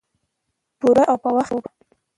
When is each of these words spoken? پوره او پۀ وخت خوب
پوره 0.79 1.03
او 1.11 1.17
پۀ 1.23 1.29
وخت 1.35 1.49
خوب 1.53 1.63